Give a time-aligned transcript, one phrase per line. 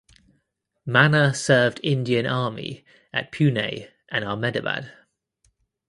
[0.83, 4.91] Manna served Indian Army at Pune and Ahmedabad.